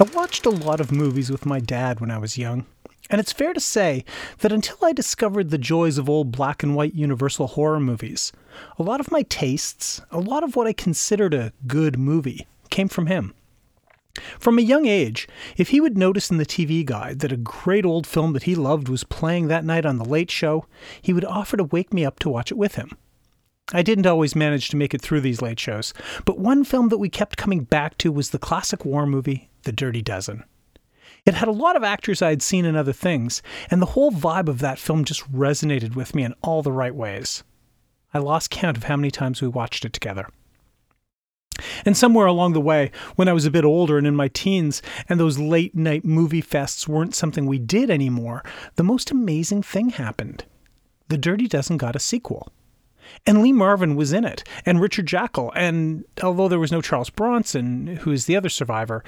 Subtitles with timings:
[0.00, 2.64] I watched a lot of movies with my dad when I was young,
[3.10, 4.06] and it's fair to say
[4.38, 8.32] that until I discovered the joys of old black and white Universal horror movies,
[8.78, 12.88] a lot of my tastes, a lot of what I considered a good movie, came
[12.88, 13.34] from him.
[14.38, 15.28] From a young age,
[15.58, 18.54] if he would notice in the TV guide that a great old film that he
[18.54, 20.64] loved was playing that night on The Late Show,
[21.02, 22.88] he would offer to wake me up to watch it with him.
[23.74, 25.92] I didn't always manage to make it through these late shows,
[26.24, 29.72] but one film that we kept coming back to was the classic war movie, The
[29.72, 30.44] Dirty Dozen.
[31.26, 34.10] It had a lot of actors I had seen in other things, and the whole
[34.10, 37.44] vibe of that film just resonated with me in all the right ways.
[38.14, 40.28] I lost count of how many times we watched it together.
[41.84, 44.80] And somewhere along the way, when I was a bit older and in my teens,
[45.08, 48.42] and those late night movie fests weren't something we did anymore,
[48.76, 50.44] the most amazing thing happened.
[51.08, 52.50] The Dirty Dozen got a sequel.
[53.26, 57.10] And Lee Marvin was in it, and Richard Jaeckel, and although there was no Charles
[57.10, 59.02] Bronson, who is the other survivor,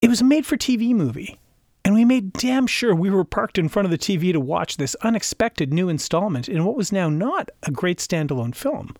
[0.00, 1.38] it was a made for TV movie.
[1.84, 4.76] And we made damn sure we were parked in front of the TV to watch
[4.76, 8.96] this unexpected new installment in what was now not a great standalone film,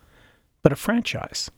[0.63, 1.51] but a franchise.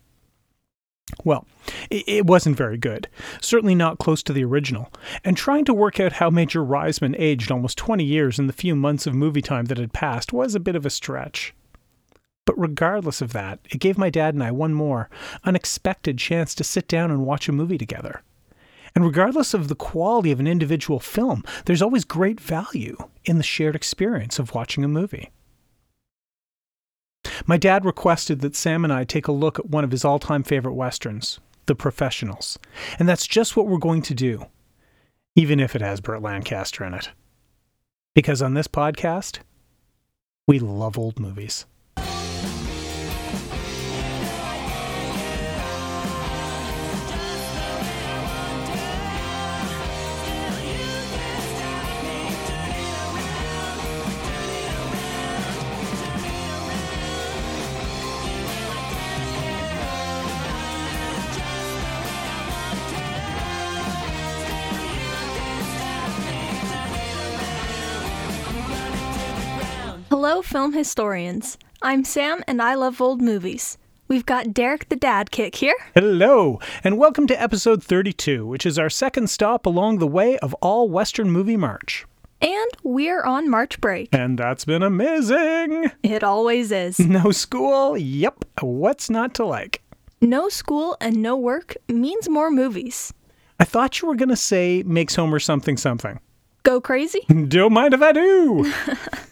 [1.24, 1.46] Well,
[1.90, 3.08] it wasn't very good.
[3.40, 4.92] Certainly not close to the original.
[5.24, 8.74] And trying to work out how Major Reisman aged almost 20 years in the few
[8.74, 11.54] months of movie time that had passed was a bit of a stretch.
[12.44, 15.10] But regardless of that, it gave my dad and I one more
[15.44, 18.22] unexpected chance to sit down and watch a movie together.
[18.94, 23.42] And regardless of the quality of an individual film, there's always great value in the
[23.42, 25.30] shared experience of watching a movie.
[27.46, 30.18] My dad requested that Sam and I take a look at one of his all
[30.18, 32.58] time favorite westerns, The Professionals.
[32.98, 34.46] And that's just what we're going to do,
[35.36, 37.10] even if it has Burt Lancaster in it.
[38.14, 39.38] Because on this podcast,
[40.46, 41.66] we love old movies.
[70.28, 71.56] Hello, film historians.
[71.80, 73.78] I'm Sam, and I love old movies.
[74.08, 75.74] We've got Derek the Dad Kick here.
[75.94, 80.52] Hello, and welcome to episode 32, which is our second stop along the way of
[80.60, 82.04] all Western movie March.
[82.42, 84.10] And we're on March break.
[84.12, 85.92] And that's been amazing.
[86.02, 86.98] It always is.
[87.08, 87.96] No school?
[87.96, 88.44] Yep.
[88.60, 89.80] What's not to like?
[90.20, 93.14] No school and no work means more movies.
[93.58, 96.20] I thought you were going to say makes Homer something something.
[96.64, 97.20] Go crazy?
[97.48, 98.70] Don't mind if I do.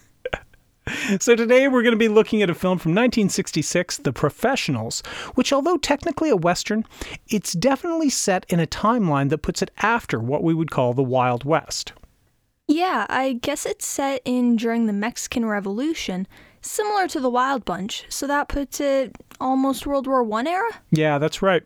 [1.20, 5.02] So today we're going to be looking at a film from 1966, The Professionals,
[5.34, 6.84] which although technically a western,
[7.28, 11.04] it's definitely set in a timeline that puts it after what we would call the
[11.04, 11.92] Wild West.
[12.66, 16.26] Yeah, I guess it's set in during the Mexican Revolution,
[16.60, 20.70] similar to the Wild Bunch, so that puts it almost World War 1 era?
[20.90, 21.62] Yeah, that's right.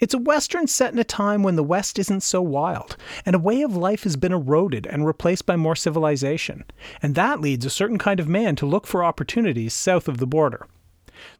[0.00, 2.96] It's a Western set in a time when the West isn't so wild,
[3.26, 6.64] and a way of life has been eroded and replaced by more civilization,
[7.02, 10.26] and that leads a certain kind of man to look for opportunities south of the
[10.26, 10.66] border.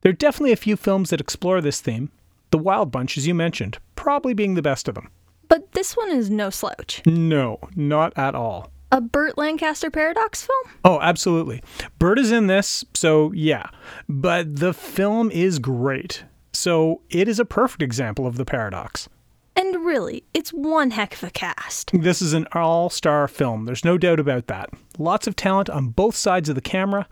[0.00, 2.10] There are definitely a few films that explore this theme,
[2.50, 5.10] The Wild Bunch, as you mentioned, probably being the best of them.
[5.48, 7.02] But this one is no slouch.
[7.06, 8.70] No, not at all.
[8.90, 10.76] A Burt Lancaster paradox film?
[10.84, 11.62] Oh, absolutely.
[11.98, 13.68] Burt is in this, so yeah.
[14.08, 16.24] But the film is great.
[16.52, 19.08] So it is a perfect example of the paradox.
[19.56, 21.90] And really, it's one heck of a cast.
[21.92, 24.70] This is an all star film, there's no doubt about that.
[24.98, 27.08] Lots of talent on both sides of the camera,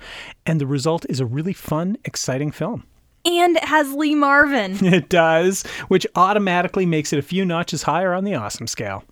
[0.47, 2.84] and the result is a really fun, exciting film.
[3.24, 4.76] And it has Lee Marvin.
[4.86, 9.03] It does, which automatically makes it a few notches higher on the awesome scale.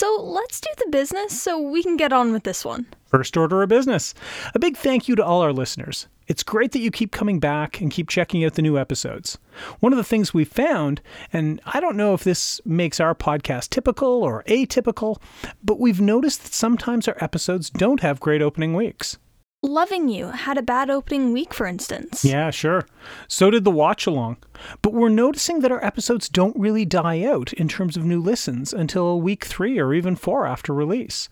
[0.00, 2.86] So let's do the business so we can get on with this one.
[3.04, 4.14] First order of business.
[4.54, 6.08] A big thank you to all our listeners.
[6.26, 9.36] It's great that you keep coming back and keep checking out the new episodes.
[9.80, 11.02] One of the things we found,
[11.34, 15.20] and I don't know if this makes our podcast typical or atypical,
[15.62, 19.18] but we've noticed that sometimes our episodes don't have great opening weeks.
[19.62, 22.24] Loving You had a bad opening week, for instance.
[22.24, 22.86] Yeah, sure.
[23.28, 24.38] So did the watch along.
[24.80, 28.72] But we're noticing that our episodes don't really die out in terms of new listens
[28.72, 31.28] until week three or even four after release.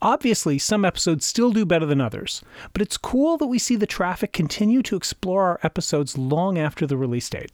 [0.00, 2.42] Obviously, some episodes still do better than others,
[2.72, 6.86] but it's cool that we see the traffic continue to explore our episodes long after
[6.86, 7.50] the release date.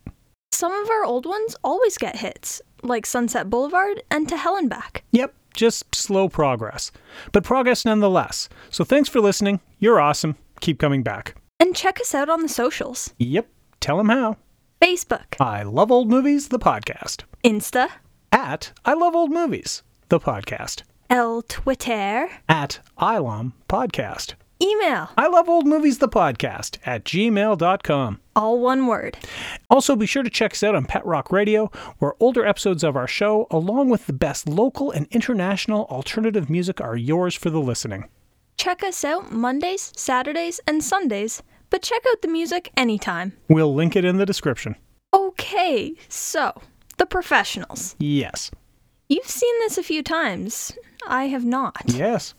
[0.52, 4.68] Some of our old ones always get hits, like Sunset Boulevard and To Hell and
[4.68, 5.02] Back.
[5.12, 6.90] Yep, just slow progress.
[7.32, 8.48] But progress nonetheless.
[8.70, 9.60] So thanks for listening.
[9.78, 10.36] You're awesome.
[10.60, 11.34] Keep coming back.
[11.58, 13.48] And check us out on the socials Yep,
[13.80, 14.36] tell them how.
[14.80, 17.24] Facebook, I Love Old Movies, the podcast.
[17.44, 17.88] Insta,
[18.32, 19.82] At I Love Old Movies.
[20.08, 20.82] the podcast.
[21.10, 22.28] El Twitter.
[22.48, 24.34] At Ilom Podcast.
[24.62, 25.08] Email.
[25.16, 28.20] I love old movies, the podcast at gmail.com.
[28.36, 29.16] All one word.
[29.70, 32.94] Also, be sure to check us out on Pet Rock Radio, where older episodes of
[32.96, 37.60] our show, along with the best local and international alternative music, are yours for the
[37.60, 38.04] listening.
[38.58, 43.32] Check us out Mondays, Saturdays, and Sundays, but check out the music anytime.
[43.48, 44.76] We'll link it in the description.
[45.14, 46.60] Okay, so,
[46.98, 47.96] the professionals.
[47.98, 48.50] Yes.
[49.08, 50.72] You've seen this a few times.
[51.06, 51.82] I have not.
[51.86, 52.34] Yes.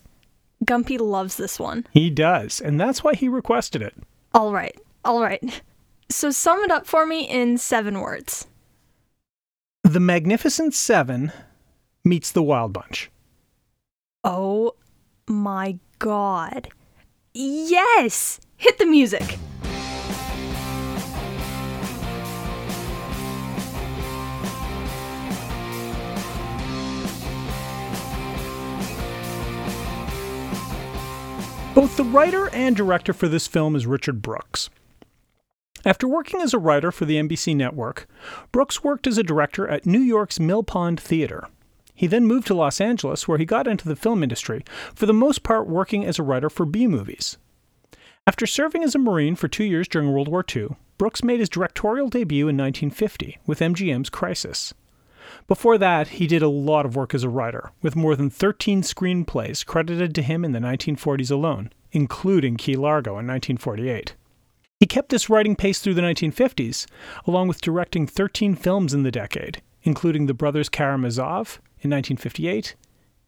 [0.66, 1.86] Gumpy loves this one.
[1.92, 3.96] He does, and that's why he requested it.
[4.34, 5.62] All right, all right.
[6.10, 8.48] So sum it up for me in seven words.
[9.84, 11.32] The Magnificent Seven
[12.04, 13.10] meets the Wild Bunch.
[14.24, 14.76] Oh
[15.28, 16.70] my god.
[17.34, 18.40] Yes!
[18.58, 19.38] Hit the music.
[31.74, 34.70] Both the writer and director for this film is Richard Brooks.
[35.86, 38.10] After working as a writer for the NBC network,
[38.52, 41.48] Brooks worked as a director at New York's Mill Pond Theater.
[41.96, 45.14] He then moved to Los Angeles, where he got into the film industry, for the
[45.14, 47.38] most part working as a writer for B movies.
[48.28, 51.50] After serving as a Marine for two years during World War II, Brooks made his
[51.50, 54.74] directorial debut in 1950 with MGM's Crisis.
[55.48, 58.82] Before that, he did a lot of work as a writer, with more than 13
[58.82, 64.16] screenplays credited to him in the 1940s alone, including Key Largo in 1948.
[64.80, 66.88] He kept this writing pace through the 1950s,
[67.28, 72.76] along with directing 13 films in the decade, including The Brothers Karamazov in 1958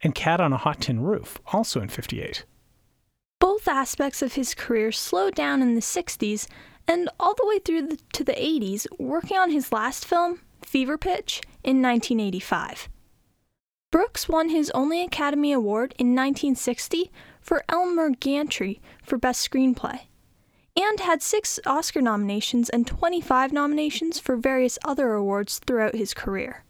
[0.02, 2.46] and Cat on a Hot Tin Roof, also in 58.
[3.40, 6.48] Both aspects of his career slowed down in the 60s
[6.88, 10.98] and all the way through the, to the 80s, working on his last film, Fever
[10.98, 12.90] Pitch, in 1985.
[13.92, 20.02] Brooks won his only Academy Award in 1960 for Elmer Gantry for Best Screenplay,
[20.76, 26.64] and had six Oscar nominations and 25 nominations for various other awards throughout his career.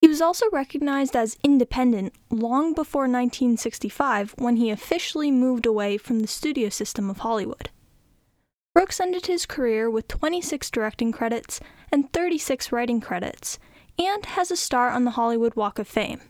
[0.00, 6.20] He was also recognized as independent long before 1965 when he officially moved away from
[6.20, 7.68] the studio system of Hollywood.
[8.72, 13.58] Brooks ended his career with 26 directing credits and 36 writing credits,
[13.98, 16.20] and has a star on the Hollywood Walk of Fame.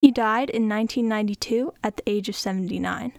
[0.00, 3.12] He died in 1992 at the age of 79.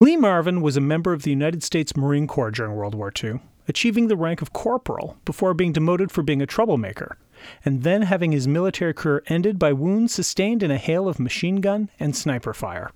[0.00, 3.38] Lee Marvin was a member of the United States Marine Corps during World War II,
[3.68, 7.16] achieving the rank of corporal before being demoted for being a troublemaker,
[7.64, 11.60] and then having his military career ended by wounds sustained in a hail of machine
[11.60, 12.90] gun and sniper fire.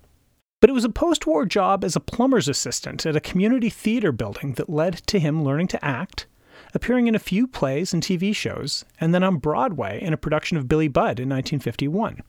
[0.59, 4.11] But it was a post war job as a plumber's assistant at a community theater
[4.11, 6.25] building that led to him learning to act,
[6.73, 10.57] appearing in a few plays and TV shows, and then on Broadway in a production
[10.57, 12.21] of Billy Budd in 1951.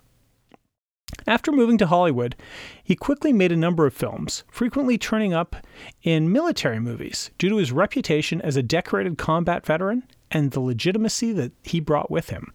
[1.26, 2.36] After moving to Hollywood,
[2.84, 5.56] he quickly made a number of films, frequently turning up
[6.02, 11.32] in military movies due to his reputation as a decorated combat veteran and the legitimacy
[11.32, 12.52] that he brought with him.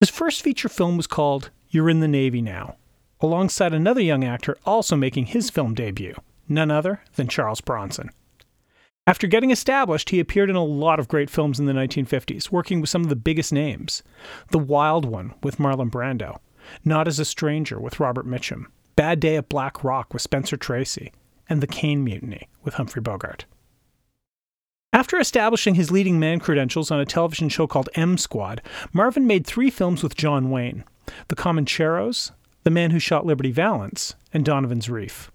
[0.00, 2.76] His first feature film was called You're in the Navy Now,
[3.20, 6.14] alongside another young actor also making his film debut,
[6.48, 8.10] none other than Charles Bronson.
[9.06, 12.80] After getting established, he appeared in a lot of great films in the 1950s, working
[12.80, 14.02] with some of the biggest names
[14.50, 16.38] The Wild One with Marlon Brando,
[16.84, 18.66] Not as a Stranger with Robert Mitchum,
[18.96, 21.12] Bad Day at Black Rock with Spencer Tracy,
[21.50, 23.44] and The Caine Mutiny with Humphrey Bogart.
[24.94, 29.44] After establishing his leading man credentials on a television show called M Squad, Marvin made
[29.44, 30.84] three films with John Wayne
[31.28, 32.30] The Comancheros,
[32.64, 35.30] The Man Who Shot Liberty Valance, and Donovan's Reef.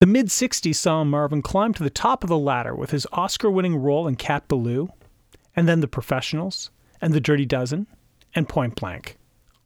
[0.00, 3.48] The mid 60s saw Marvin climb to the top of the ladder with his Oscar
[3.48, 4.88] winning role in Cat Ballou,
[5.54, 7.86] and then The Professionals, and The Dirty Dozen,
[8.34, 9.16] and Point Blank.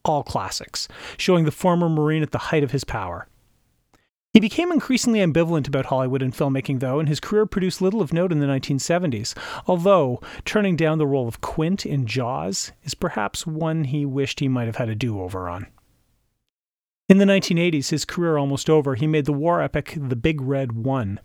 [0.05, 3.29] All classics, showing the former Marine at the height of his power.
[4.35, 8.13] He became increasingly ambivalent about Hollywood and filmmaking, though, and his career produced little of
[8.13, 9.35] note in the 1970s,
[9.67, 14.49] although turning down the role of Quint in Jaws is perhaps one he wished he
[14.49, 15.69] might have had a do over on.
[17.09, 20.73] In the 1980s, his career almost over, he made the war epic The Big Red
[20.73, 21.21] One,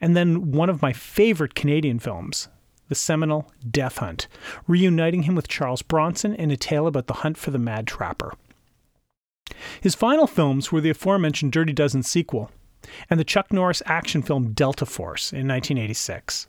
[0.00, 2.48] and then one of my favorite Canadian films,
[2.88, 4.28] the seminal Death Hunt,
[4.66, 8.32] reuniting him with Charles Bronson in a tale about the hunt for the Mad Trapper.
[9.82, 12.50] His final films were the aforementioned Dirty Dozen sequel
[13.10, 16.46] and the Chuck Norris action film Delta Force in 1986.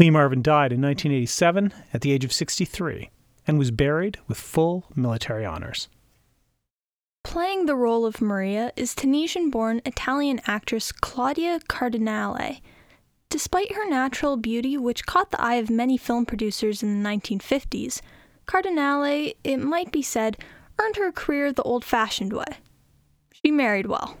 [0.00, 3.10] Lee Marvin died in 1987 at the age of 63
[3.46, 5.88] and was buried with full military honors.
[7.24, 12.60] Playing the role of Maria is Tunisian born Italian actress Claudia Cardinale.
[13.30, 18.02] Despite her natural beauty, which caught the eye of many film producers in the 1950s,
[18.46, 20.36] Cardinale, it might be said,
[20.78, 22.58] earned her career the old fashioned way.
[23.32, 24.18] She married well.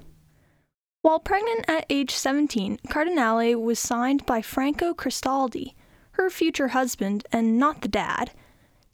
[1.02, 5.74] While pregnant at age 17, Cardinale was signed by Franco Cristaldi,
[6.12, 8.30] her future husband and not the dad,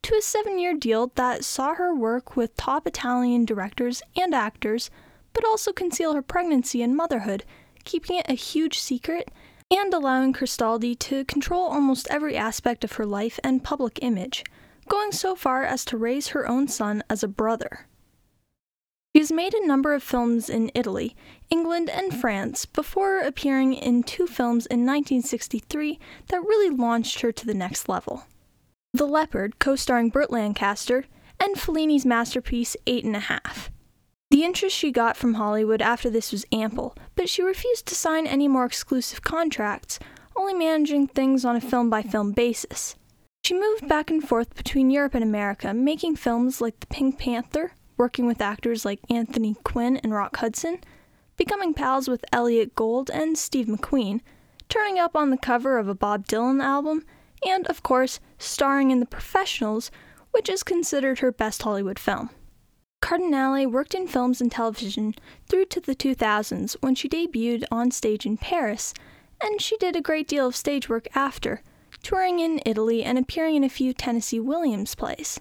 [0.03, 4.91] to a seven year deal that saw her work with top Italian directors and actors,
[5.33, 7.45] but also conceal her pregnancy and motherhood,
[7.85, 9.31] keeping it a huge secret
[9.71, 14.45] and allowing Cristaldi to control almost every aspect of her life and public image,
[14.89, 17.87] going so far as to raise her own son as a brother.
[19.15, 21.17] She has made a number of films in Italy,
[21.51, 27.47] England, and France before appearing in two films in 1963 that really launched her to
[27.47, 28.25] the next level
[28.99, 31.05] The Leopard, co starring Burt Lancaster,
[31.39, 33.71] and Fellini's masterpiece Eight and a Half.
[34.33, 38.27] The interest she got from Hollywood after this was ample, but she refused to sign
[38.27, 40.01] any more exclusive contracts,
[40.35, 42.97] only managing things on a film by film basis.
[43.45, 47.75] She moved back and forth between Europe and America, making films like The Pink Panther,
[47.97, 50.81] working with actors like Anthony Quinn and Rock Hudson,
[51.37, 54.23] becoming pals with Elliott Gould and Steve McQueen,
[54.69, 57.05] turning up on the cover of a Bob Dylan album,
[57.45, 59.91] and, of course, starring in The Professionals,
[60.31, 62.31] which is considered her best Hollywood film.
[63.01, 65.15] Cardinale worked in films and television
[65.49, 68.93] through to the 2000s when she debuted on stage in Paris,
[69.43, 71.63] and she did a great deal of stage work after,
[72.03, 75.41] touring in Italy and appearing in a few Tennessee Williams plays.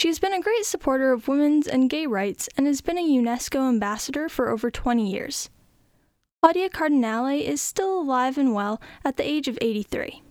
[0.00, 3.08] She has been a great supporter of women's and gay rights and has been a
[3.08, 5.50] UNESCO ambassador for over 20 years.
[6.40, 10.22] Claudia Cardinale is still alive and well at the age of 83.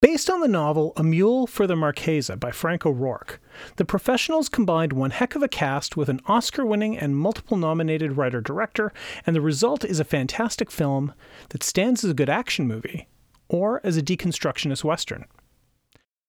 [0.00, 3.40] Based on the novel A Mule for the Marquesa by Frank O'Rourke,
[3.76, 8.16] the professionals combined one heck of a cast with an Oscar winning and multiple nominated
[8.16, 8.92] writer director,
[9.26, 11.12] and the result is a fantastic film
[11.48, 13.08] that stands as a good action movie
[13.48, 15.24] or as a deconstructionist Western.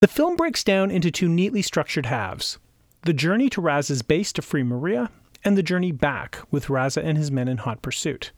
[0.02, 2.58] The film breaks down into two neatly structured halves
[3.04, 5.12] the journey to Raza's base to free Maria,
[5.46, 8.32] and the journey back with Raza and his men in hot pursuit.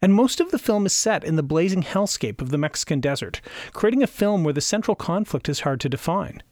[0.00, 3.40] And most of the film is set in the blazing hellscape of the Mexican desert,
[3.72, 6.42] creating a film where the central conflict is hard to define.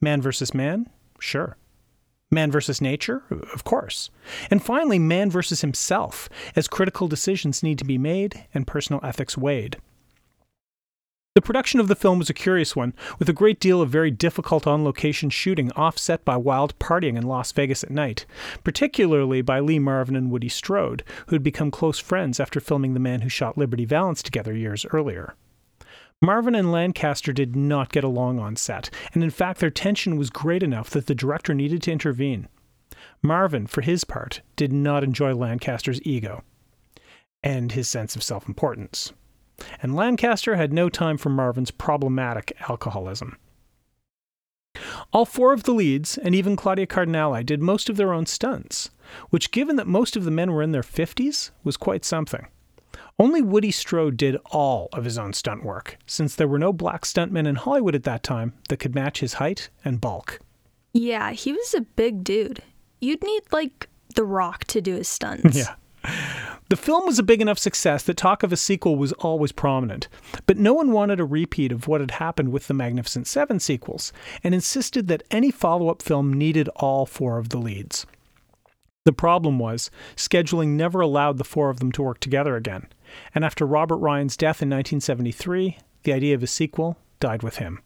[0.00, 0.88] Man versus man?
[1.18, 1.56] Sure.
[2.30, 3.22] Man versus nature?
[3.30, 4.10] Of course.
[4.50, 9.38] And finally, man versus himself, as critical decisions need to be made and personal ethics
[9.38, 9.76] weighed.
[11.36, 14.10] The production of the film was a curious one, with a great deal of very
[14.10, 18.24] difficult on location shooting offset by wild partying in Las Vegas at night,
[18.64, 23.00] particularly by Lee Marvin and Woody Strode, who had become close friends after filming The
[23.00, 25.34] Man Who Shot Liberty Valance together years earlier.
[26.22, 30.30] Marvin and Lancaster did not get along on set, and in fact, their tension was
[30.30, 32.48] great enough that the director needed to intervene.
[33.20, 36.42] Marvin, for his part, did not enjoy Lancaster's ego
[37.42, 39.12] and his sense of self importance
[39.82, 43.36] and Lancaster had no time for Marvin's problematic alcoholism.
[45.12, 48.90] All four of the leads, and even Claudia Cardinale, did most of their own stunts,
[49.30, 52.46] which, given that most of the men were in their 50s, was quite something.
[53.18, 57.02] Only Woody Strode did all of his own stunt work, since there were no black
[57.04, 60.40] stuntmen in Hollywood at that time that could match his height and bulk.
[60.92, 62.62] Yeah, he was a big dude.
[63.00, 65.56] You'd need, like, The Rock to do his stunts.
[65.56, 65.74] Yeah.
[66.68, 70.08] The film was a big enough success that talk of a sequel was always prominent,
[70.46, 74.12] but no one wanted a repeat of what had happened with the Magnificent Seven sequels,
[74.42, 78.04] and insisted that any follow up film needed all four of the leads.
[79.04, 82.88] The problem was, scheduling never allowed the four of them to work together again,
[83.32, 87.80] and after Robert Ryan's death in 1973, the idea of a sequel died with him.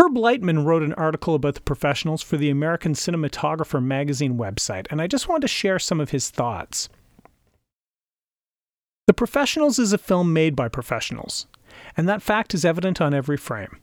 [0.00, 5.00] Herb Lightman wrote an article about the professionals for the American Cinematographer magazine website, and
[5.00, 6.88] I just wanted to share some of his thoughts.
[9.08, 11.48] The Professionals is a film made by professionals,
[11.96, 13.80] and that fact is evident on every frame.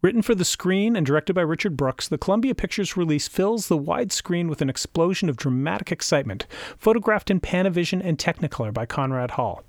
[0.00, 3.76] Written for the screen and directed by Richard Brooks, the Columbia Pictures release fills the
[3.76, 6.46] wide screen with an explosion of dramatic excitement,
[6.78, 9.64] photographed in Panavision and Technicolor by Conrad Hall.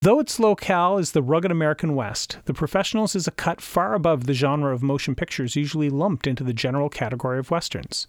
[0.00, 4.24] Though its locale is the rugged American West, The Professionals is a cut far above
[4.24, 8.06] the genre of motion pictures usually lumped into the general category of westerns.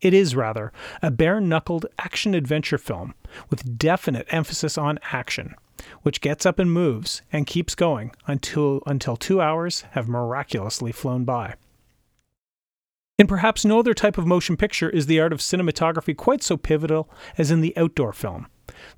[0.00, 0.72] It is, rather,
[1.02, 3.14] a bare knuckled action adventure film
[3.50, 5.54] with definite emphasis on action,
[6.02, 11.24] which gets up and moves and keeps going until, until two hours have miraculously flown
[11.24, 11.54] by.
[13.18, 16.56] In perhaps no other type of motion picture is the art of cinematography quite so
[16.56, 18.46] pivotal as in the outdoor film.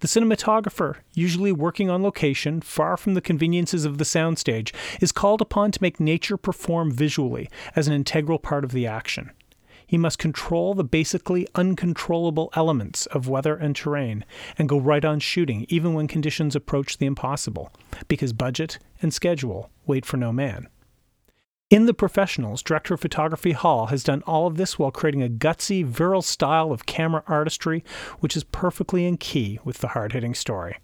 [0.00, 5.40] The cinematographer, usually working on location, far from the conveniences of the soundstage, is called
[5.40, 9.30] upon to make nature perform visually as an integral part of the action.
[9.90, 14.24] He must control the basically uncontrollable elements of weather and terrain
[14.56, 17.72] and go right on shooting even when conditions approach the impossible,
[18.06, 20.68] because budget and schedule wait for no man.
[21.70, 25.28] In The Professionals, director of photography Hall has done all of this while creating a
[25.28, 27.82] gutsy, virile style of camera artistry,
[28.20, 30.76] which is perfectly in key with the hard hitting story.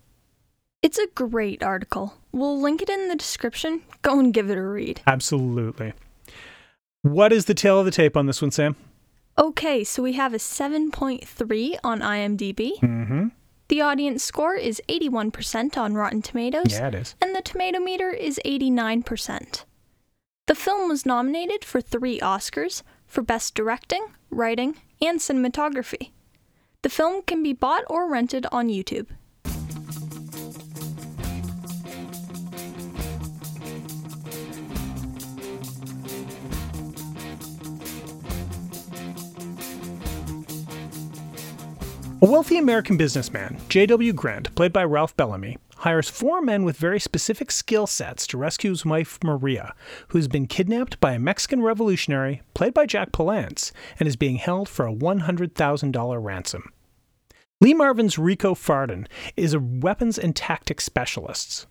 [0.82, 2.14] It's a great article.
[2.32, 3.82] We'll link it in the description.
[4.02, 5.00] Go and give it a read.
[5.06, 5.92] Absolutely.
[7.02, 8.74] What is the tale of the tape on this one, Sam?
[9.38, 12.78] Okay, so we have a 7.3 on IMDb.
[12.80, 13.28] Mm-hmm.
[13.68, 16.72] The audience score is 81% on Rotten Tomatoes.
[16.72, 17.16] Yeah, it is.
[17.20, 19.64] And the tomato meter is 89%.
[20.46, 26.12] The film was nominated for three Oscars for Best Directing, Writing, and Cinematography.
[26.82, 29.08] The film can be bought or rented on YouTube.
[42.26, 44.12] A wealthy American businessman, J.W.
[44.12, 48.70] Grant, played by Ralph Bellamy, hires four men with very specific skill sets to rescue
[48.70, 49.76] his wife Maria,
[50.08, 54.68] who's been kidnapped by a Mexican revolutionary, played by Jack Palance, and is being held
[54.68, 56.72] for a $100,000 ransom.
[57.60, 59.06] Lee Marvin's Rico Fardan
[59.36, 61.68] is a weapons and tactics specialist.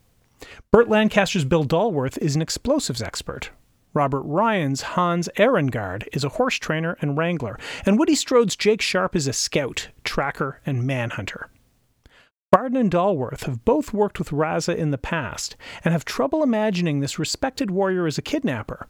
[0.70, 3.50] Burt Lancaster's Bill Dolworth is an explosives expert.
[3.96, 9.16] Robert Ryan's Hans Ehrengard is a horse trainer and wrangler, and Woody Strode's Jake Sharp
[9.16, 11.48] is a scout, tracker, and manhunter.
[12.52, 17.00] Fardan and Dolworth have both worked with Raza in the past and have trouble imagining
[17.00, 18.86] this respected warrior as a kidnapper,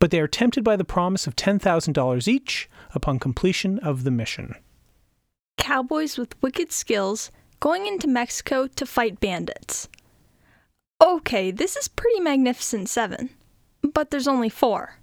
[0.00, 4.56] but they are tempted by the promise of $10,000 each upon completion of the mission.
[5.58, 7.30] Cowboys with wicked skills
[7.60, 9.88] going into Mexico to fight bandits.
[11.00, 13.30] Okay, this is pretty magnificent seven
[13.82, 14.98] but there's only four.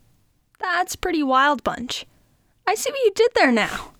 [0.59, 2.05] That's pretty wild bunch.
[2.65, 3.93] I see what you did there now.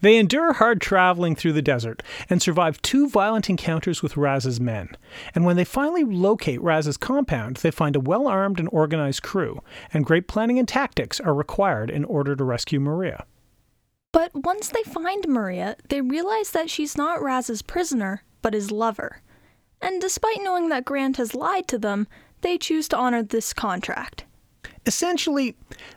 [0.00, 4.90] They endure hard traveling through the desert and survive two violent encounters with Raz's men.
[5.34, 9.62] And when they finally locate Raz's compound, they find a well armed and organized crew,
[9.92, 13.24] and great planning and tactics are required in order to rescue Maria.
[14.12, 19.20] But once they find Maria, they realize that she's not Raz's prisoner, but his lover.
[19.80, 22.06] And despite knowing that Grant has lied to them,
[22.46, 24.24] they choose to honor this contract.
[24.86, 25.56] Essentially,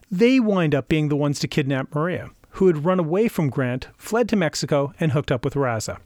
[0.10, 3.88] they wind up being the ones to kidnap Maria, who had run away from Grant,
[3.98, 6.00] fled to Mexico, and hooked up with Raza.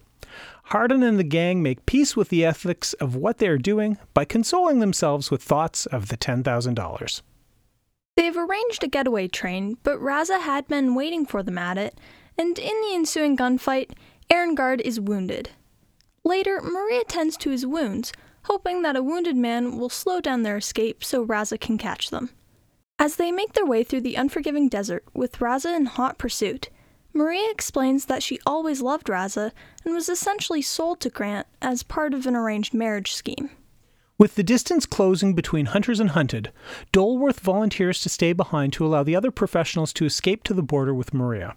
[0.66, 4.26] Hardin and the gang make peace with the ethics of what they are doing by
[4.26, 7.22] consoling themselves with thoughts of the $10,000.
[8.16, 12.00] They've arranged a getaway train, but Raza had men waiting for them at it,
[12.38, 13.92] and in the ensuing gunfight,
[14.30, 15.52] Ehrengard is wounded.
[16.24, 20.58] Later, Maria tends to his wounds, hoping that a wounded man will slow down their
[20.58, 22.30] escape so Raza can catch them.
[23.00, 26.70] As they make their way through the unforgiving desert with Raza in hot pursuit,
[27.14, 29.52] Maria explains that she always loved Raza
[29.86, 33.50] and was essentially sold to Grant as part of an arranged marriage scheme.
[34.18, 36.52] With the distance closing between hunters and hunted,
[36.92, 40.94] Dolworth volunteers to stay behind to allow the other professionals to escape to the border
[40.94, 41.56] with Maria.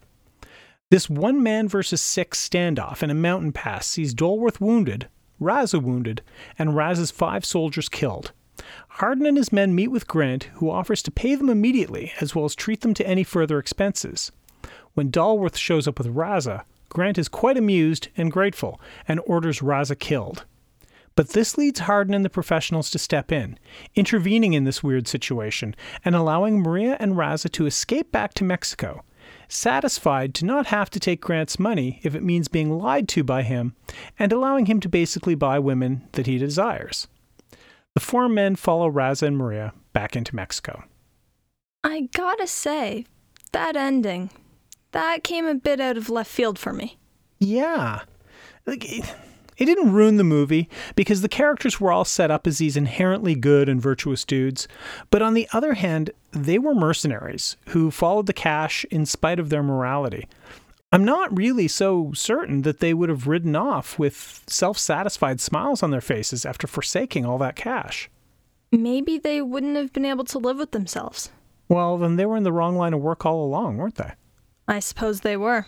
[0.91, 5.09] This one man versus six standoff in a mountain pass sees Dolworth wounded,
[5.41, 6.23] Raza wounded,
[6.59, 8.33] and Raza's five soldiers killed.
[8.89, 12.45] Hardin and his men meet with Grant, who offers to pay them immediately as well
[12.45, 14.33] as treat them to any further expenses.
[14.95, 19.99] When Dolworth shows up with Raza, Grant is quite amused and grateful and orders Raza
[19.99, 20.45] killed.
[21.15, 23.59] But this leads Hardin and the professionals to step in,
[23.95, 29.03] intervening in this weird situation and allowing Maria and Raza to escape back to Mexico,
[29.49, 33.43] satisfied to not have to take Grant's money if it means being lied to by
[33.43, 33.75] him,
[34.19, 37.07] and allowing him to basically buy women that he desires.
[37.95, 40.85] The four men follow Raza and Maria back into Mexico.
[41.83, 43.07] I gotta say,
[43.53, 44.31] that ending,
[44.93, 46.99] that came a bit out of left field for me.
[47.39, 48.03] Yeah.
[48.67, 52.77] Like, it didn't ruin the movie because the characters were all set up as these
[52.77, 54.69] inherently good and virtuous dudes.
[55.11, 56.11] But on the other hand,
[56.45, 60.29] they were mercenaries who followed the cash in spite of their morality.
[60.93, 65.83] I'm not really so certain that they would have ridden off with self satisfied smiles
[65.83, 68.09] on their faces after forsaking all that cash.
[68.71, 71.31] Maybe they wouldn't have been able to live with themselves.
[71.69, 74.13] Well, then they were in the wrong line of work all along, weren't they?
[74.69, 75.67] I suppose they were.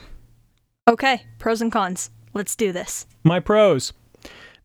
[0.89, 2.11] Okay, pros and cons.
[2.35, 3.07] Let's do this.
[3.25, 3.93] My pros.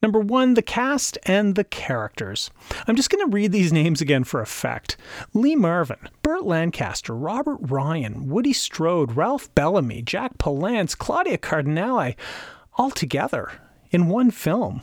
[0.04, 2.52] Number one, the cast and the characters.
[2.86, 4.98] I'm just going to read these names again for effect
[5.34, 12.16] Lee Marvin, Burt Lancaster, Robert Ryan, Woody Strode, Ralph Bellamy, Jack Palance, Claudia Cardinale,
[12.76, 13.50] all together
[13.92, 14.82] in one film.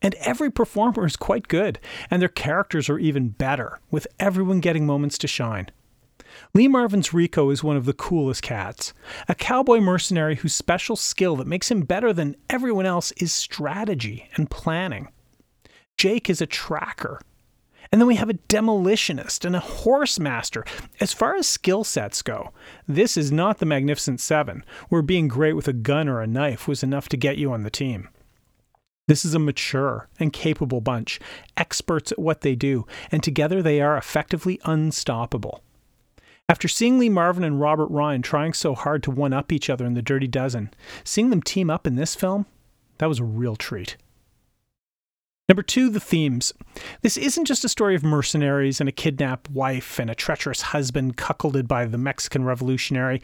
[0.00, 1.78] And every performer is quite good,
[2.10, 5.70] and their characters are even better, with everyone getting moments to shine.
[6.54, 8.92] Lee Marvin's Rico is one of the coolest cats,
[9.28, 14.28] a cowboy mercenary whose special skill that makes him better than everyone else is strategy
[14.36, 15.08] and planning.
[15.96, 17.20] Jake is a tracker,
[17.94, 20.64] And then we have a demolitionist and a horse master.
[21.00, 22.50] As far as skill sets go,
[22.88, 26.66] this is not the Magnificent Seven, where being great with a gun or a knife
[26.66, 28.08] was enough to get you on the team.
[29.06, 31.20] This is a mature and capable bunch,
[31.56, 35.62] experts at what they do, and together they are effectively unstoppable.
[36.48, 39.86] After seeing Lee Marvin and Robert Ryan trying so hard to one up each other
[39.86, 40.70] in The Dirty Dozen,
[41.02, 42.44] seeing them team up in this film,
[42.98, 43.96] that was a real treat.
[45.48, 46.52] Number two, the themes.
[47.02, 51.16] This isn't just a story of mercenaries and a kidnapped wife and a treacherous husband
[51.16, 53.22] cuckolded by the Mexican revolutionary.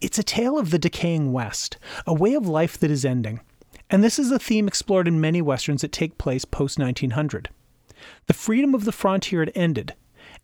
[0.00, 3.40] It's a tale of the decaying West, a way of life that is ending.
[3.88, 7.50] And this is a theme explored in many westerns that take place post 1900.
[8.26, 9.94] The freedom of the frontier had ended,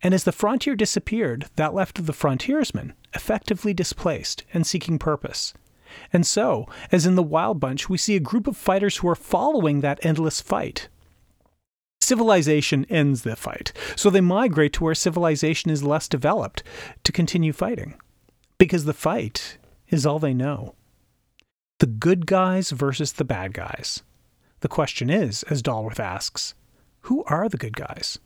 [0.03, 5.53] and as the frontier disappeared, that left the frontiersman effectively displaced and seeking purpose.
[6.13, 9.15] And so, as in the Wild Bunch, we see a group of fighters who are
[9.15, 10.89] following that endless fight,
[12.07, 13.73] civilization ends the fight.
[13.95, 16.63] So they migrate to where civilization is less developed
[17.03, 17.95] to continue fighting.
[18.57, 19.57] Because the fight
[19.89, 20.75] is all they know.
[21.79, 24.03] The good guys versus the bad guys.
[24.61, 26.55] The question is, as Dolworth asks,
[27.01, 28.19] who are the good guys?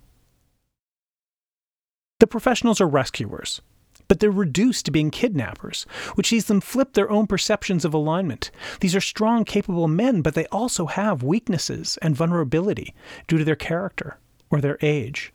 [2.22, 3.64] The professionals are rescuers,
[4.08, 8.52] but they're reduced to being kidnappers, which sees them flip their own perceptions of alignment.
[8.80, 12.94] These are strong, capable men, but they also have weaknesses and vulnerability
[13.28, 14.20] due to their character
[14.52, 15.34] or their age.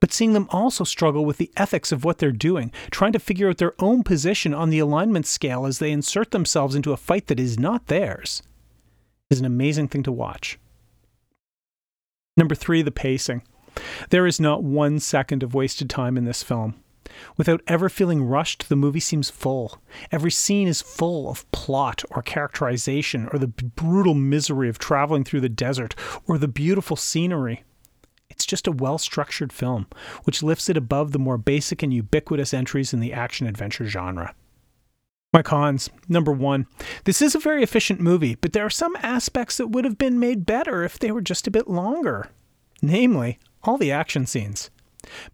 [0.00, 3.48] But seeing them also struggle with the ethics of what they're doing, trying to figure
[3.48, 7.28] out their own position on the alignment scale as they insert themselves into a fight
[7.28, 8.42] that is not theirs,
[9.30, 10.58] is an amazing thing to watch.
[12.36, 13.44] Number three, the pacing.
[14.10, 16.74] There is not one second of wasted time in this film.
[17.36, 19.80] Without ever feeling rushed, the movie seems full.
[20.10, 25.40] Every scene is full of plot or characterization or the brutal misery of traveling through
[25.40, 25.94] the desert
[26.26, 27.64] or the beautiful scenery.
[28.30, 29.86] It's just a well structured film,
[30.24, 34.34] which lifts it above the more basic and ubiquitous entries in the action adventure genre.
[35.32, 35.88] My cons.
[36.08, 36.66] Number one,
[37.04, 40.18] this is a very efficient movie, but there are some aspects that would have been
[40.18, 42.28] made better if they were just a bit longer.
[42.82, 44.70] Namely, all the action scenes.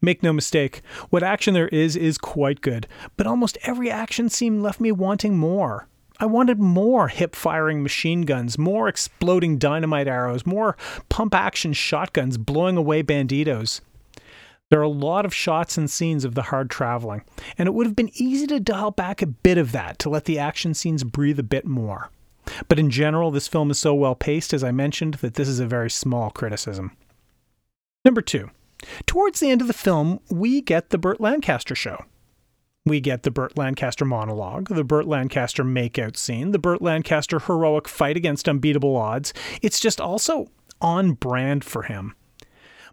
[0.01, 2.87] Make no mistake, what action there is is quite good,
[3.17, 5.87] but almost every action scene left me wanting more.
[6.21, 10.77] I wanted more hip firing machine guns, more exploding dynamite arrows, more
[11.09, 13.81] pump action shotguns blowing away banditos.
[14.71, 17.23] There are a lot of shots and scenes of the hard traveling,
[17.57, 20.25] and it would have been easy to dial back a bit of that to let
[20.25, 22.11] the action scenes breathe a bit more.
[22.67, 25.61] But in general, this film is so well paced, as I mentioned, that this is
[25.61, 26.97] a very small criticism.
[28.09, 28.49] Number two,
[29.05, 32.07] Towards the end of the film, we get the Burt Lancaster show.
[32.87, 37.87] We get the Burt Lancaster monologue, the Burt Lancaster makeout scene, the Burt Lancaster heroic
[37.87, 39.35] fight against unbeatable odds.
[39.61, 40.47] It's just also
[40.81, 42.15] on brand for him.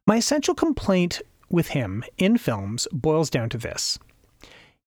[0.06, 3.97] My essential complaint with him in films boils down to this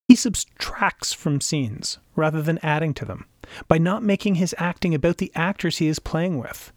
[0.09, 3.25] he subtracts from scenes rather than adding to them
[3.67, 6.71] by not making his acting about the actors he is playing with.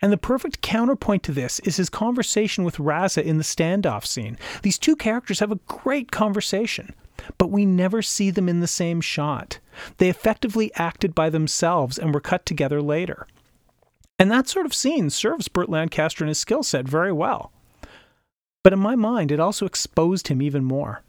[0.00, 4.38] And the perfect counterpoint to this is his conversation with Raza in the standoff scene.
[4.62, 6.94] These two characters have a great conversation,
[7.36, 9.58] but we never see them in the same shot.
[9.98, 13.26] They effectively acted by themselves and were cut together later.
[14.18, 17.52] And that sort of scene serves Burt Lancaster and his skill set very well.
[18.64, 21.02] But in my mind, it also exposed him even more.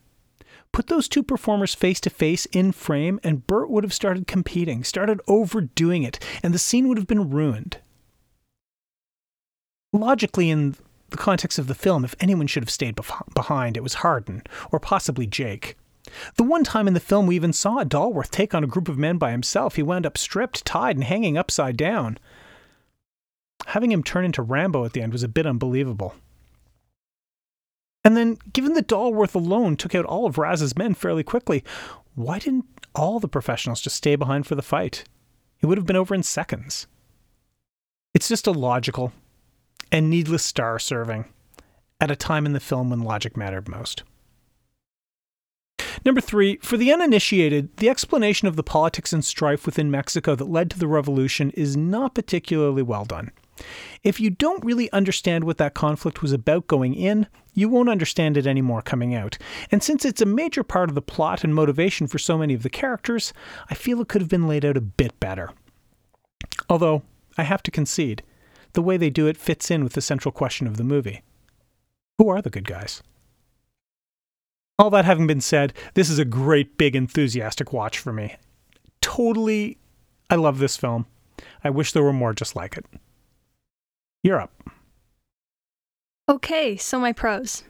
[0.71, 4.83] Put those two performers face to face in frame, and Burt would have started competing,
[4.83, 7.79] started overdoing it, and the scene would have been ruined
[9.91, 10.75] logically, in
[11.09, 14.43] the context of the film, if anyone should have stayed bef- behind, it was Hardin,
[14.71, 15.75] or possibly Jake.
[16.35, 18.97] The one time in the film we even saw Dolworth take on a group of
[18.97, 22.17] men by himself, he wound up stripped, tied, and hanging upside down.
[23.67, 26.15] Having him turn into Rambo at the end was a bit unbelievable.
[28.03, 31.63] And then, given that Dolworth alone took out all of Raz's men fairly quickly,
[32.15, 35.03] why didn't all the professionals just stay behind for the fight?
[35.61, 36.87] It would have been over in seconds.
[38.13, 39.11] It's just illogical,
[39.91, 41.25] and needless star serving
[41.99, 44.03] at a time in the film when logic mattered most.
[46.05, 50.49] Number three, for the uninitiated, the explanation of the politics and strife within Mexico that
[50.49, 53.31] led to the revolution is not particularly well done.
[54.03, 58.37] If you don't really understand what that conflict was about going in, you won't understand
[58.37, 59.37] it anymore coming out.
[59.71, 62.63] And since it's a major part of the plot and motivation for so many of
[62.63, 63.33] the characters,
[63.69, 65.51] I feel it could have been laid out a bit better.
[66.69, 67.03] Although,
[67.37, 68.23] I have to concede,
[68.73, 71.21] the way they do it fits in with the central question of the movie
[72.17, 73.01] Who are the good guys?
[74.77, 78.37] All that having been said, this is a great, big, enthusiastic watch for me.
[79.01, 79.77] Totally,
[80.29, 81.05] I love this film.
[81.63, 82.85] I wish there were more just like it.
[84.23, 84.53] You're up.
[86.29, 87.63] Okay, so my pros.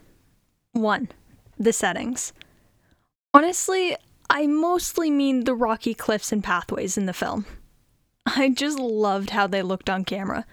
[0.74, 1.10] 1.
[1.58, 2.34] The settings.
[3.34, 3.96] Honestly,
[4.30, 7.46] I mostly mean the rocky cliffs and pathways in the film.
[8.26, 10.46] I just loved how they looked on camera,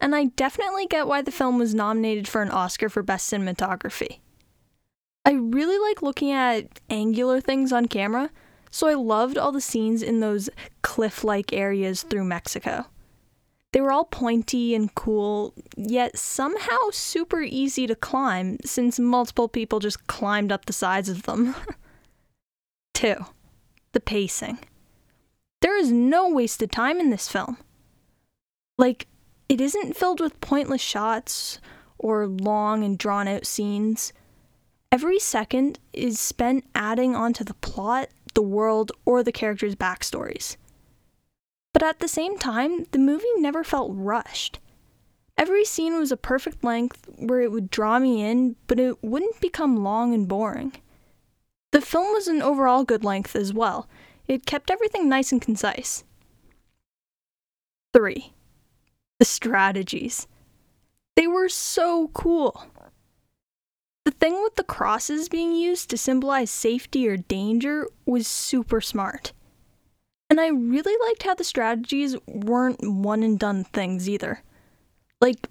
[0.00, 4.20] and I definitely get why the film was nominated for an Oscar for Best Cinematography.
[5.24, 8.30] I really like looking at angular things on camera,
[8.70, 10.48] so I loved all the scenes in those
[10.82, 12.86] cliff like areas through Mexico.
[13.72, 19.78] They were all pointy and cool, yet somehow super easy to climb since multiple people
[19.78, 21.54] just climbed up the sides of them.
[22.94, 23.16] 2.
[23.92, 24.58] The pacing.
[25.60, 27.58] There is no wasted time in this film.
[28.78, 29.06] Like,
[29.48, 31.60] it isn't filled with pointless shots
[31.98, 34.12] or long and drawn out scenes.
[34.92, 40.56] Every second is spent adding onto the plot, the world, or the characters' backstories.
[41.72, 44.58] But at the same time, the movie never felt rushed.
[45.36, 49.40] Every scene was a perfect length where it would draw me in, but it wouldn't
[49.40, 50.72] become long and boring.
[51.70, 53.88] The film was an overall good length as well.
[54.26, 56.02] It kept everything nice and concise.
[57.94, 58.32] 3.
[59.18, 60.26] The strategies.
[61.16, 62.66] They were so cool.
[64.04, 69.32] The thing with the crosses being used to symbolize safety or danger was super smart.
[70.30, 74.42] And I really liked how the strategies weren't one and done things either.
[75.20, 75.48] Like,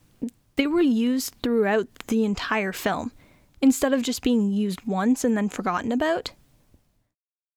[0.55, 3.11] they were used throughout the entire film
[3.61, 6.31] instead of just being used once and then forgotten about.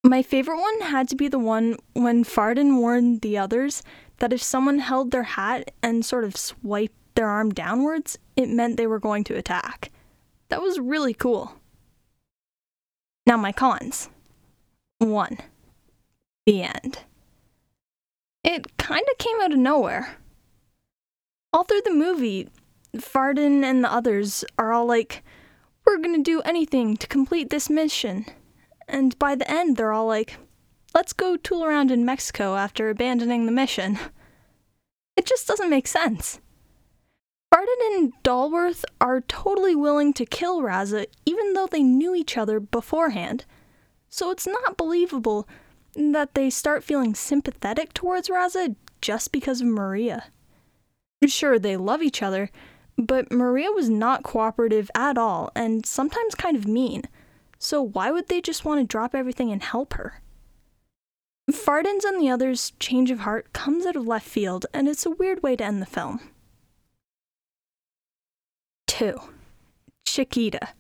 [0.03, 3.83] My favorite one had to be the one when Fardan warned the others
[4.19, 8.77] that if someone held their hat and sort of swiped their arm downwards, it meant
[8.77, 9.91] they were going to attack.
[10.49, 11.53] That was really cool.
[13.27, 14.09] Now, my cons.
[14.99, 15.39] 1.
[16.47, 17.01] The end.
[18.43, 20.17] It kinda came out of nowhere.
[21.53, 22.49] All through the movie,
[22.99, 25.23] Fardan and the others are all like,
[25.85, 28.25] we're gonna do anything to complete this mission.
[28.91, 30.37] And by the end, they're all like,
[30.95, 33.99] let's go tool around in Mexico after abandoning the mission.
[35.17, 36.41] It just doesn't make sense.
[37.53, 42.61] Fardan and Dolworth are totally willing to kill Raza even though they knew each other
[42.61, 43.45] beforehand.
[44.09, 45.49] So it's not believable
[45.95, 50.25] that they start feeling sympathetic towards Raza just because of Maria.
[51.27, 52.51] Sure, they love each other,
[52.97, 57.03] but Maria was not cooperative at all and sometimes kind of mean,
[57.61, 60.21] so why would they just want to drop everything and help her?
[61.53, 65.11] Fardan's and the others' change of heart comes out of left field, and it's a
[65.11, 66.21] weird way to end the film.
[68.89, 69.17] 2.
[70.05, 70.71] Chiquita.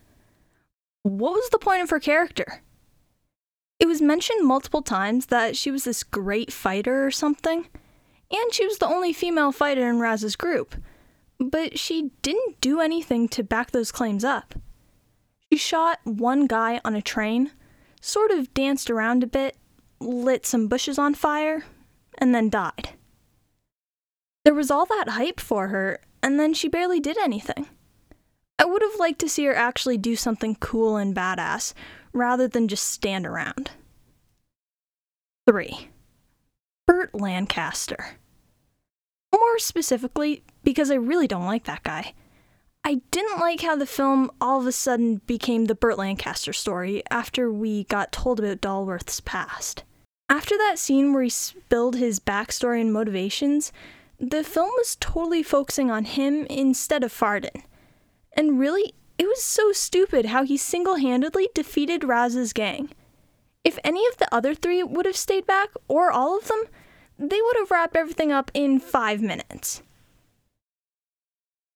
[1.02, 2.62] What was the point of her character?
[3.78, 7.68] It was mentioned multiple times that she was this great fighter or something,
[8.32, 10.74] and she was the only female fighter in Raz's group
[11.40, 14.54] but she didn't do anything to back those claims up.
[15.52, 17.50] She shot one guy on a train,
[18.00, 19.56] sort of danced around a bit,
[20.00, 21.64] lit some bushes on fire,
[22.18, 22.90] and then died.
[24.44, 27.68] There was all that hype for her, and then she barely did anything.
[28.58, 31.74] I would have liked to see her actually do something cool and badass,
[32.12, 33.70] rather than just stand around.
[35.48, 35.88] 3.
[36.86, 38.18] Burt Lancaster.
[39.32, 42.14] More specifically, because I really don't like that guy.
[42.82, 47.02] I didn't like how the film all of a sudden became the Burt Lancaster story
[47.10, 49.84] after we got told about Dolworth's past.
[50.30, 53.70] After that scene where he spilled his backstory and motivations,
[54.18, 57.64] the film was totally focusing on him instead of Fardan.
[58.32, 62.90] And really, it was so stupid how he single handedly defeated Raz's gang.
[63.62, 66.62] If any of the other three would have stayed back, or all of them,
[67.18, 69.82] they would have wrapped everything up in five minutes.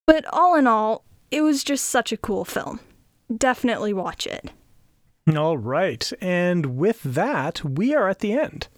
[0.07, 2.81] But all in all, it was just such a cool film.
[3.35, 4.51] Definitely watch it.
[5.35, 6.13] All right.
[6.21, 8.69] And with that, we are at the end.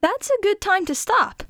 [0.00, 1.42] That's a good time to stop.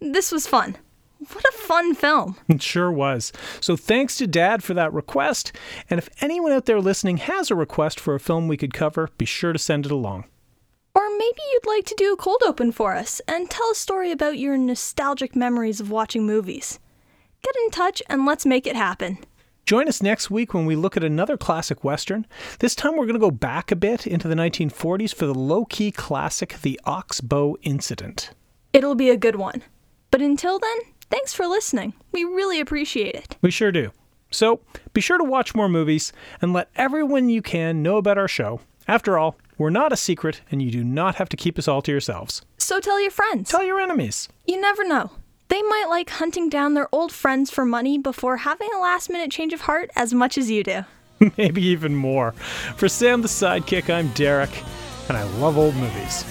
[0.00, 0.76] This was fun.
[1.18, 2.36] What a fun film.
[2.48, 3.32] It sure was.
[3.60, 5.52] So thanks to Dad for that request.
[5.88, 9.08] And if anyone out there listening has a request for a film we could cover,
[9.16, 10.26] be sure to send it along.
[10.94, 14.12] Or maybe you'd like to do a cold open for us and tell a story
[14.12, 16.78] about your nostalgic memories of watching movies.
[17.46, 19.18] Get in touch and let's make it happen.
[19.66, 22.26] Join us next week when we look at another classic Western.
[22.58, 25.64] This time we're going to go back a bit into the 1940s for the low
[25.64, 28.30] key classic, The Ox-Bow Incident.
[28.72, 29.62] It'll be a good one.
[30.10, 30.76] But until then,
[31.08, 31.92] thanks for listening.
[32.10, 33.36] We really appreciate it.
[33.42, 33.92] We sure do.
[34.32, 34.58] So
[34.92, 38.60] be sure to watch more movies and let everyone you can know about our show.
[38.88, 41.80] After all, we're not a secret, and you do not have to keep us all
[41.82, 42.44] to yourselves.
[42.58, 43.50] So tell your friends.
[43.50, 44.28] Tell your enemies.
[44.46, 45.12] You never know.
[45.48, 49.30] They might like hunting down their old friends for money before having a last minute
[49.30, 50.84] change of heart as much as you do.
[51.36, 52.32] maybe even more.
[52.76, 54.50] For Sam the Sidekick, I'm Derek,
[55.08, 56.24] and I love old movies.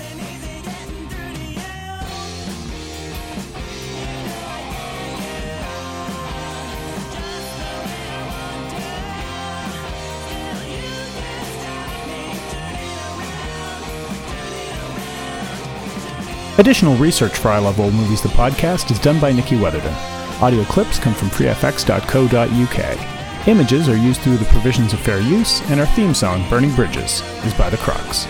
[16.58, 19.94] Additional research for I Love Old Movies, the podcast, is done by Nikki Weatherden.
[20.42, 23.48] Audio clips come from freefx.co.uk.
[23.48, 27.22] Images are used through the provisions of fair use, and our theme song, Burning Bridges,
[27.44, 28.26] is by The Crocs.